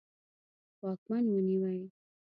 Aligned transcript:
واکمن 0.81 1.23
ونیوی. 1.33 1.81